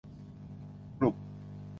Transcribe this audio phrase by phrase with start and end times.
[0.99, 1.15] กลุ่ม